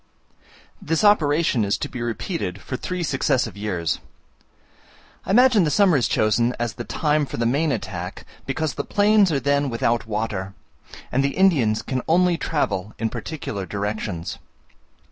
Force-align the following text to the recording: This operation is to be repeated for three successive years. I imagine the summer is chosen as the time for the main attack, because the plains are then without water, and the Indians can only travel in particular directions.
This 0.81 1.03
operation 1.03 1.63
is 1.63 1.77
to 1.77 1.87
be 1.87 2.01
repeated 2.01 2.59
for 2.59 2.75
three 2.75 3.03
successive 3.03 3.55
years. 3.55 3.99
I 5.27 5.29
imagine 5.29 5.63
the 5.63 5.69
summer 5.69 5.95
is 5.95 6.07
chosen 6.07 6.55
as 6.59 6.73
the 6.73 6.83
time 6.83 7.27
for 7.27 7.37
the 7.37 7.45
main 7.45 7.71
attack, 7.71 8.25
because 8.47 8.73
the 8.73 8.83
plains 8.83 9.31
are 9.31 9.39
then 9.39 9.69
without 9.69 10.07
water, 10.07 10.55
and 11.11 11.23
the 11.23 11.37
Indians 11.37 11.83
can 11.83 12.01
only 12.07 12.35
travel 12.35 12.95
in 12.97 13.11
particular 13.11 13.67
directions. 13.67 14.39